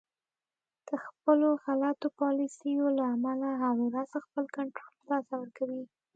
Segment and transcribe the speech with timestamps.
[0.87, 5.83] د خپلو غلطو پالیسیو له امله هر ورځ خپل کنترول د لاسه ورکوي